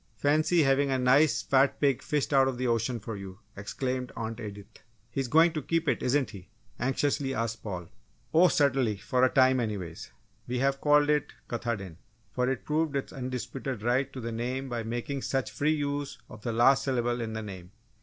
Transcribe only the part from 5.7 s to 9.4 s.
it, isn't he?" anxiously asked Paul. "Oh, certainly for a